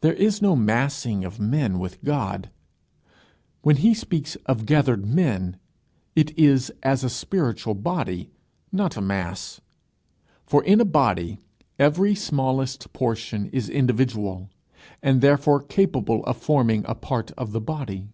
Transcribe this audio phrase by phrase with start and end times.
[0.00, 2.48] There is no massing of men with God.
[3.60, 5.58] When he speaks of gathered men,
[6.16, 8.30] it is as a spiritual body,
[8.72, 9.60] not a mass.
[10.46, 11.40] For in a body
[11.78, 14.48] every smallest portion is individual,
[15.02, 18.08] and therefore capable of forming a part of the body.